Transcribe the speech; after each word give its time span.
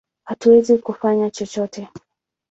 Hatuwezi 0.23 0.77
kufanya 0.77 1.31
chochote! 1.31 1.87